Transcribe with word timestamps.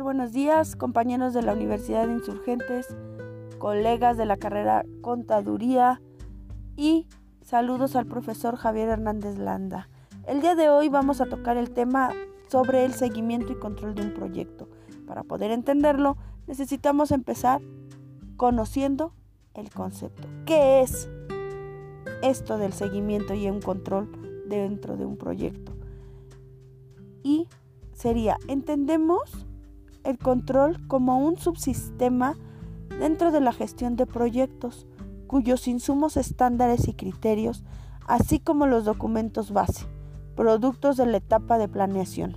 Buenos 0.00 0.32
días, 0.32 0.74
compañeros 0.74 1.34
de 1.34 1.42
la 1.42 1.52
Universidad 1.52 2.06
de 2.06 2.14
Insurgentes, 2.14 2.96
colegas 3.58 4.16
de 4.16 4.24
la 4.24 4.38
carrera 4.38 4.86
Contaduría 5.02 6.00
y 6.76 7.06
saludos 7.42 7.94
al 7.94 8.06
profesor 8.06 8.56
Javier 8.56 8.88
Hernández 8.88 9.36
Landa. 9.36 9.90
El 10.26 10.40
día 10.40 10.54
de 10.54 10.70
hoy 10.70 10.88
vamos 10.88 11.20
a 11.20 11.26
tocar 11.26 11.58
el 11.58 11.72
tema 11.72 12.10
sobre 12.48 12.86
el 12.86 12.94
seguimiento 12.94 13.52
y 13.52 13.58
control 13.58 13.94
de 13.94 14.02
un 14.02 14.14
proyecto. 14.14 14.66
Para 15.06 15.24
poder 15.24 15.50
entenderlo, 15.50 16.16
necesitamos 16.46 17.12
empezar 17.12 17.60
conociendo 18.38 19.12
el 19.52 19.70
concepto. 19.70 20.26
¿Qué 20.46 20.80
es 20.80 21.10
esto 22.22 22.56
del 22.56 22.72
seguimiento 22.72 23.34
y 23.34 23.48
un 23.48 23.60
control 23.60 24.10
dentro 24.48 24.96
de 24.96 25.04
un 25.04 25.18
proyecto? 25.18 25.72
Y 27.22 27.46
sería, 27.92 28.38
entendemos 28.48 29.46
el 30.04 30.18
control 30.18 30.86
como 30.88 31.18
un 31.18 31.36
subsistema 31.36 32.36
dentro 32.98 33.32
de 33.32 33.40
la 33.40 33.52
gestión 33.52 33.96
de 33.96 34.06
proyectos, 34.06 34.86
cuyos 35.26 35.66
insumos 35.68 36.16
estándares 36.16 36.88
y 36.88 36.94
criterios, 36.94 37.64
así 38.06 38.38
como 38.38 38.66
los 38.66 38.84
documentos 38.84 39.52
base, 39.52 39.86
productos 40.36 40.96
de 40.96 41.06
la 41.06 41.18
etapa 41.18 41.58
de 41.58 41.68
planeación. 41.68 42.36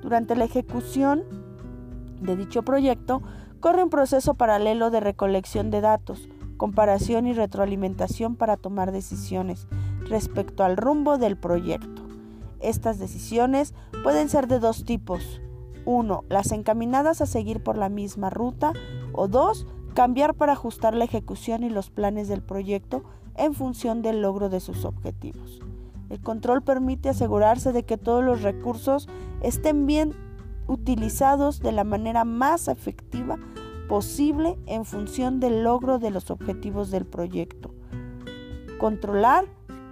Durante 0.00 0.34
la 0.36 0.44
ejecución 0.44 1.22
de 2.20 2.36
dicho 2.36 2.62
proyecto, 2.62 3.22
corre 3.60 3.82
un 3.82 3.90
proceso 3.90 4.34
paralelo 4.34 4.90
de 4.90 5.00
recolección 5.00 5.70
de 5.70 5.80
datos, 5.80 6.28
comparación 6.56 7.26
y 7.26 7.32
retroalimentación 7.32 8.36
para 8.36 8.56
tomar 8.56 8.92
decisiones 8.92 9.66
respecto 10.08 10.64
al 10.64 10.76
rumbo 10.76 11.18
del 11.18 11.36
proyecto. 11.36 12.02
Estas 12.60 12.98
decisiones 12.98 13.74
pueden 14.02 14.28
ser 14.28 14.46
de 14.46 14.60
dos 14.60 14.84
tipos. 14.84 15.40
Uno, 15.84 16.24
Las 16.28 16.52
encaminadas 16.52 17.20
a 17.20 17.26
seguir 17.26 17.62
por 17.62 17.76
la 17.76 17.88
misma 17.88 18.30
ruta. 18.30 18.72
O 19.12 19.28
dos, 19.28 19.66
Cambiar 19.94 20.34
para 20.34 20.52
ajustar 20.52 20.94
la 20.94 21.04
ejecución 21.04 21.64
y 21.64 21.68
los 21.68 21.90
planes 21.90 22.26
del 22.26 22.42
proyecto 22.42 23.04
en 23.36 23.52
función 23.52 24.00
del 24.00 24.22
logro 24.22 24.48
de 24.48 24.60
sus 24.60 24.86
objetivos. 24.86 25.60
El 26.08 26.20
control 26.20 26.62
permite 26.62 27.10
asegurarse 27.10 27.72
de 27.72 27.84
que 27.84 27.98
todos 27.98 28.24
los 28.24 28.42
recursos 28.42 29.08
estén 29.42 29.86
bien 29.86 30.14
utilizados 30.66 31.60
de 31.60 31.72
la 31.72 31.84
manera 31.84 32.24
más 32.24 32.68
efectiva 32.68 33.38
posible 33.88 34.58
en 34.66 34.84
función 34.86 35.40
del 35.40 35.62
logro 35.64 35.98
de 35.98 36.10
los 36.10 36.30
objetivos 36.30 36.90
del 36.90 37.04
proyecto. 37.04 37.74
Controlar 38.78 39.44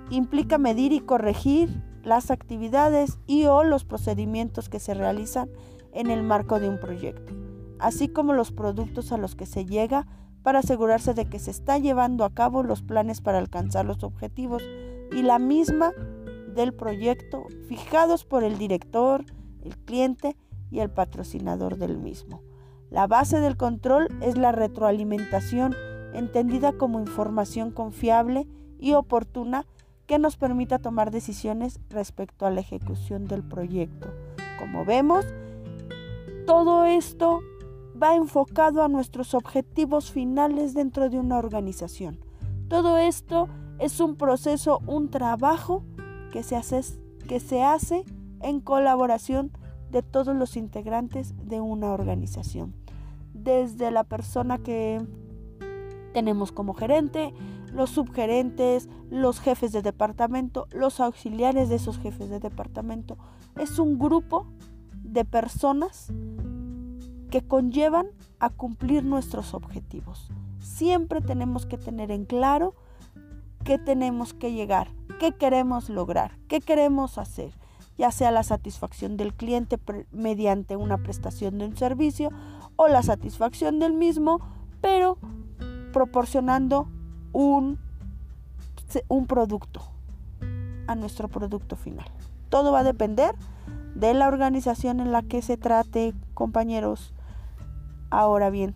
implica 0.09 0.57
medir 0.59 0.93
y 0.93 1.01
corregir 1.01 1.83
las 2.03 2.31
actividades 2.31 3.19
y 3.27 3.45
o 3.47 3.63
los 3.63 3.85
procedimientos 3.85 4.69
que 4.69 4.81
se 4.81 4.95
realizan 4.95 5.51
en 5.93 6.11
el 6.11 6.23
marco 6.23 6.61
de 6.61 6.69
un 6.69 6.79
proyecto, 6.79 7.33
así 7.79 8.09
como 8.09 8.33
los 8.33 8.53
productos 8.53 9.13
a 9.13 9.19
los 9.19 9.35
que 9.35 9.47
se 9.47 9.65
llega 9.65 10.07
para 10.43 10.61
asegurarse 10.61 11.15
de 11.15 11.27
que 11.27 11.39
se 11.39 11.51
está 11.51 11.79
llevando 11.79 12.25
a 12.25 12.35
cabo 12.35 12.63
los 12.63 12.83
planes 12.83 13.21
para 13.21 13.39
alcanzar 13.39 13.85
los 13.85 14.03
objetivos 14.03 14.63
y 15.13 15.23
la 15.23 15.39
misma 15.39 15.93
del 16.55 16.73
proyecto 16.73 17.47
fijados 17.69 18.25
por 18.25 18.45
el 18.45 18.59
director, 18.59 19.25
el 19.63 19.77
cliente 19.79 20.37
y 20.71 20.81
el 20.81 20.91
patrocinador 20.91 21.77
del 21.77 21.99
mismo. 21.99 22.43
La 22.91 23.07
base 23.07 23.41
del 23.41 23.57
control 23.57 24.09
es 24.21 24.37
la 24.37 24.53
retroalimentación, 24.53 25.75
entendida 26.13 26.73
como 26.73 26.99
información 26.99 27.71
confiable 27.71 28.49
y 28.79 28.95
oportuna 28.95 29.67
que 30.07 30.19
nos 30.19 30.37
permita 30.37 30.81
tomar 30.81 31.13
decisiones 31.13 31.79
respecto 31.89 32.47
a 32.47 32.51
la 32.51 32.61
ejecución 32.61 33.27
del 33.27 33.45
proyecto. 33.45 34.09
Como 34.59 34.85
vemos, 34.85 35.25
todo 36.51 36.85
esto 36.85 37.45
va 38.03 38.17
enfocado 38.17 38.83
a 38.83 38.89
nuestros 38.89 39.35
objetivos 39.35 40.11
finales 40.11 40.75
dentro 40.75 41.09
de 41.09 41.17
una 41.17 41.39
organización. 41.39 42.19
Todo 42.67 42.99
esto 42.99 43.49
es 43.79 44.01
un 44.01 44.17
proceso, 44.17 44.81
un 44.89 45.11
trabajo 45.11 45.85
que 46.33 46.43
se 46.43 46.57
hace, 46.57 46.81
que 47.29 47.39
se 47.39 47.63
hace 47.63 48.05
en 48.43 48.59
colaboración 48.59 49.53
de 49.93 50.03
todos 50.03 50.35
los 50.35 50.57
integrantes 50.57 51.37
de 51.47 51.61
una 51.61 51.93
organización. 51.93 52.75
Desde 53.33 53.93
la 53.93 54.03
persona 54.03 54.59
que 54.59 55.01
tenemos 56.13 56.51
como 56.51 56.75
gerente, 56.75 57.33
los 57.73 57.91
subgerentes, 57.91 58.89
los 59.09 59.39
jefes 59.39 59.71
de 59.71 59.83
departamento, 59.83 60.67
los 60.73 60.99
auxiliares 60.99 61.69
de 61.69 61.77
esos 61.77 62.01
jefes 62.01 62.29
de 62.29 62.41
departamento. 62.41 63.19
Es 63.57 63.79
un 63.79 64.01
grupo 64.01 64.49
de 65.13 65.25
personas 65.25 66.13
que 67.31 67.43
conllevan 67.43 68.07
a 68.39 68.51
cumplir 68.51 69.05
nuestros 69.05 69.55
objetivos. 69.55 70.31
Siempre 70.59 71.21
tenemos 71.21 71.67
que 71.67 71.79
tener 71.79 72.11
en 72.11 72.25
claro 72.25 72.75
qué 73.65 73.79
tenemos 73.79 74.35
que 74.35 74.53
llegar, 74.53 74.89
qué 75.19 75.33
queremos 75.33 75.89
lograr, 75.89 76.39
qué 76.49 76.61
queremos 76.61 77.19
hacer, 77.19 77.53
ya 77.99 78.11
sea 78.11 78.31
la 78.31 78.43
satisfacción 78.43 79.17
del 79.17 79.35
cliente 79.35 79.79
mediante 80.13 80.77
una 80.77 80.99
prestación 80.99 81.59
de 81.59 81.67
un 81.67 81.77
servicio 81.77 82.31
o 82.77 82.89
la 82.89 83.03
satisfacción 83.03 83.79
del 83.79 83.93
mismo, 83.93 84.41
pero 84.81 85.19
proporcionando 85.93 86.89
un, 87.33 87.79
un 89.09 89.27
producto 89.27 89.83
a 90.87 90.95
nuestro 90.95 91.29
producto 91.29 91.77
final. 91.77 92.07
Todo 92.49 92.73
va 92.73 92.81
a 92.81 92.85
depender 92.85 93.35
de 93.95 94.15
la 94.15 94.29
organización 94.29 95.01
en 95.01 95.13
la 95.13 95.23
que 95.23 95.43
se 95.43 95.57
trate, 95.57 96.15
compañeros. 96.35 97.13
Ahora 98.11 98.51
bien, 98.51 98.75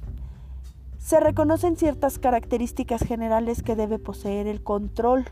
se 0.99 1.21
reconocen 1.21 1.77
ciertas 1.77 2.19
características 2.19 3.03
generales 3.03 3.63
que 3.63 3.77
debe 3.77 3.99
poseer 3.99 4.47
el 4.47 4.63
control. 4.63 5.27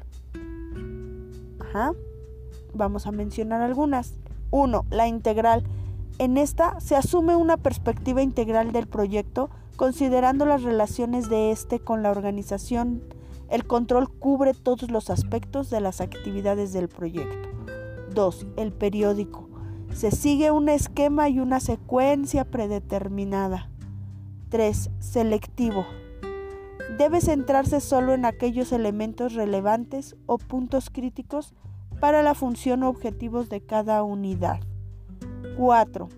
Vamos 2.75 3.07
a 3.07 3.13
mencionar 3.13 3.63
algunas. 3.63 4.15
Uno, 4.51 4.85
La 4.91 5.09
integral. 5.09 5.65
En 6.19 6.37
esta 6.37 6.79
se 6.81 6.95
asume 6.95 7.37
una 7.37 7.57
perspectiva 7.57 8.23
integral 8.23 8.73
del 8.73 8.87
proyecto 8.87 9.49
considerando 9.77 10.45
las 10.45 10.63
relaciones 10.63 11.31
de 11.31 11.51
este 11.51 11.81
con 11.81 12.03
la 12.03 12.11
organización. 12.11 13.03
El 13.49 13.67
control 13.67 14.11
cubre 14.11 14.55
todos 14.55 14.91
los 14.91 15.11
aspectos 15.11 15.71
de 15.71 15.81
las 15.81 16.01
actividades 16.01 16.73
del 16.73 16.89
proyecto. 16.89 17.49
2. 18.15 18.47
El 18.57 18.73
periódico. 18.73 19.52
Se 19.95 20.11
sigue 20.11 20.51
un 20.51 20.69
esquema 20.69 21.29
y 21.29 21.39
una 21.39 21.61
secuencia 21.61 22.45
predeterminada. 22.45 23.69
3. 24.49 24.91
Selectivo. 24.99 25.87
Debe 26.99 27.21
centrarse 27.21 27.81
solo 27.81 28.13
en 28.13 28.25
aquellos 28.25 28.73
elementos 28.73 29.35
relevantes 29.35 30.17
o 30.27 30.39
puntos 30.39 30.91
críticos 30.91 31.55
para 32.01 32.23
la 32.23 32.35
función 32.35 32.83
o 32.83 32.89
objetivos 32.89 33.49
de 33.49 33.61
cada 33.61 34.03
unidad. 34.03 34.61
4. 35.57 36.09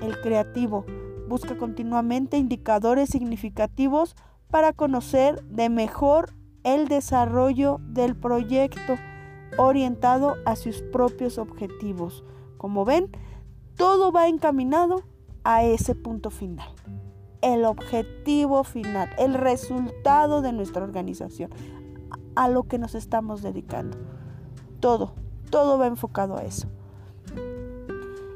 El 0.00 0.20
creativo 0.20 0.86
busca 1.28 1.58
continuamente 1.58 2.38
indicadores 2.38 3.10
significativos 3.10 4.16
para 4.50 4.72
conocer 4.72 5.44
de 5.44 5.68
mejor 5.68 6.34
el 6.64 6.88
desarrollo 6.88 7.80
del 7.82 8.16
proyecto 8.16 8.96
orientado 9.56 10.36
a 10.46 10.56
sus 10.56 10.82
propios 10.82 11.36
objetivos. 11.36 12.24
Como 12.58 12.84
ven, 12.84 13.10
todo 13.76 14.12
va 14.12 14.28
encaminado 14.28 15.02
a 15.44 15.64
ese 15.64 15.94
punto 15.94 16.30
final. 16.30 16.68
El 17.40 17.64
objetivo 17.64 18.64
final, 18.64 19.08
el 19.18 19.34
resultado 19.34 20.42
de 20.42 20.52
nuestra 20.52 20.84
organización, 20.84 21.50
a 22.36 22.48
lo 22.48 22.64
que 22.64 22.78
nos 22.78 22.94
estamos 22.94 23.42
dedicando. 23.42 23.96
Todo, 24.80 25.14
todo 25.50 25.78
va 25.78 25.86
enfocado 25.86 26.36
a 26.36 26.42
eso 26.42 26.68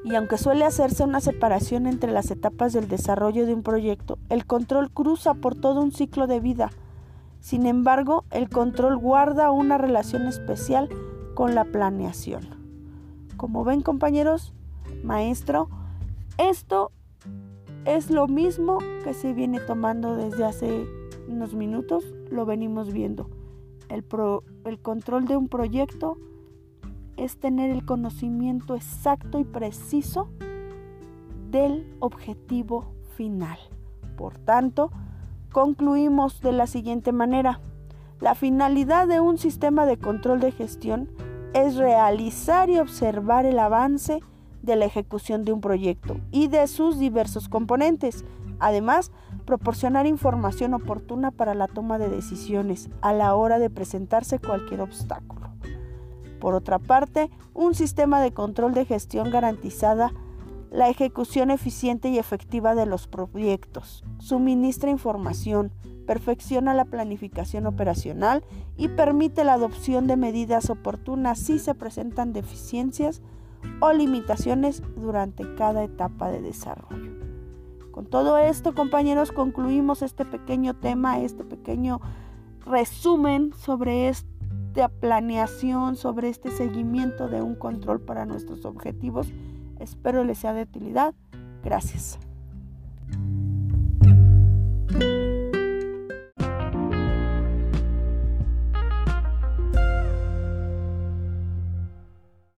y 0.04 0.14
aunque 0.14 0.36
suele 0.36 0.64
hacerse 0.64 1.04
una 1.04 1.20
separación 1.20 1.86
entre 1.86 2.12
las 2.12 2.30
etapas 2.30 2.72
del 2.72 2.88
desarrollo 2.88 3.46
de 3.46 3.54
un 3.54 3.62
proyecto, 3.62 4.18
el 4.28 4.46
control 4.46 4.90
cruza 4.90 5.34
por 5.34 5.54
todo 5.54 5.80
un 5.80 5.92
ciclo 5.92 6.26
de 6.26 6.40
vida. 6.40 6.70
Sin 7.40 7.66
embargo, 7.66 8.24
el 8.30 8.48
control 8.48 8.98
guarda 8.98 9.50
una 9.50 9.78
relación 9.78 10.26
especial 10.26 10.88
con 11.34 11.54
la 11.54 11.64
planeación. 11.64 12.61
Como 13.42 13.64
ven 13.64 13.82
compañeros, 13.82 14.52
maestro, 15.02 15.68
esto 16.38 16.92
es 17.84 18.08
lo 18.08 18.28
mismo 18.28 18.78
que 19.02 19.14
se 19.14 19.32
viene 19.32 19.58
tomando 19.58 20.14
desde 20.14 20.44
hace 20.44 20.86
unos 21.26 21.52
minutos, 21.52 22.04
lo 22.30 22.46
venimos 22.46 22.92
viendo. 22.92 23.28
El, 23.88 24.04
el 24.64 24.78
control 24.78 25.24
de 25.24 25.36
un 25.36 25.48
proyecto 25.48 26.18
es 27.16 27.40
tener 27.40 27.72
el 27.72 27.84
conocimiento 27.84 28.76
exacto 28.76 29.40
y 29.40 29.44
preciso 29.44 30.28
del 31.50 31.96
objetivo 31.98 32.92
final. 33.16 33.58
Por 34.16 34.38
tanto, 34.38 34.92
concluimos 35.50 36.40
de 36.42 36.52
la 36.52 36.68
siguiente 36.68 37.10
manera. 37.10 37.58
La 38.20 38.36
finalidad 38.36 39.08
de 39.08 39.18
un 39.18 39.36
sistema 39.36 39.84
de 39.84 39.96
control 39.96 40.38
de 40.38 40.52
gestión 40.52 41.08
es 41.54 41.76
realizar 41.76 42.70
y 42.70 42.78
observar 42.78 43.46
el 43.46 43.58
avance 43.58 44.20
de 44.62 44.76
la 44.76 44.84
ejecución 44.84 45.44
de 45.44 45.52
un 45.52 45.60
proyecto 45.60 46.16
y 46.30 46.48
de 46.48 46.66
sus 46.66 46.98
diversos 46.98 47.48
componentes. 47.48 48.24
Además, 48.58 49.10
proporcionar 49.44 50.06
información 50.06 50.72
oportuna 50.72 51.30
para 51.30 51.54
la 51.54 51.66
toma 51.66 51.98
de 51.98 52.08
decisiones 52.08 52.88
a 53.00 53.12
la 53.12 53.34
hora 53.34 53.58
de 53.58 53.70
presentarse 53.70 54.38
cualquier 54.38 54.80
obstáculo. 54.80 55.50
Por 56.40 56.54
otra 56.54 56.78
parte, 56.78 57.30
un 57.54 57.74
sistema 57.74 58.20
de 58.20 58.32
control 58.32 58.74
de 58.74 58.84
gestión 58.84 59.30
garantizada 59.30 60.12
la 60.70 60.88
ejecución 60.88 61.50
eficiente 61.50 62.08
y 62.08 62.18
efectiva 62.18 62.74
de 62.74 62.86
los 62.86 63.06
proyectos, 63.06 64.04
suministra 64.18 64.90
información, 64.90 65.70
perfecciona 66.06 66.74
la 66.74 66.84
planificación 66.84 67.66
operacional 67.66 68.44
y 68.76 68.88
permite 68.88 69.44
la 69.44 69.54
adopción 69.54 70.06
de 70.06 70.16
medidas 70.16 70.70
oportunas 70.70 71.38
si 71.38 71.58
se 71.58 71.74
presentan 71.74 72.32
deficiencias 72.32 73.22
o 73.80 73.92
limitaciones 73.92 74.82
durante 74.96 75.54
cada 75.54 75.84
etapa 75.84 76.30
de 76.30 76.40
desarrollo. 76.40 77.12
Con 77.90 78.06
todo 78.06 78.38
esto, 78.38 78.74
compañeros, 78.74 79.32
concluimos 79.32 80.02
este 80.02 80.24
pequeño 80.24 80.74
tema, 80.74 81.20
este 81.20 81.44
pequeño 81.44 82.00
resumen 82.64 83.52
sobre 83.54 84.08
esta 84.08 84.88
planeación, 84.88 85.96
sobre 85.96 86.28
este 86.28 86.50
seguimiento 86.50 87.28
de 87.28 87.42
un 87.42 87.54
control 87.54 88.00
para 88.00 88.24
nuestros 88.24 88.64
objetivos 88.64 89.32
Espero 89.82 90.22
les 90.22 90.38
sea 90.38 90.52
de 90.52 90.62
utilidad. 90.62 91.14
Gracias. 91.64 92.18